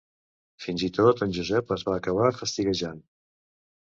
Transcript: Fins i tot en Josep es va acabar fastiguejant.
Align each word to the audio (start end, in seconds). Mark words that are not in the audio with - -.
Fins 0.63 0.85
i 0.85 0.87
tot 0.97 1.19
en 1.25 1.35
Josep 1.37 1.73
es 1.75 1.83
va 1.89 1.97
acabar 1.97 2.31
fastiguejant. 2.39 2.99